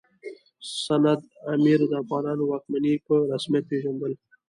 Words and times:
سند 0.85 1.21
امیر 1.53 1.79
د 1.87 1.91
افغانانو 2.01 2.43
واکمني 2.51 2.93
په 3.05 3.13
رسمیت 3.31 3.63
پېژندل. 3.71 4.13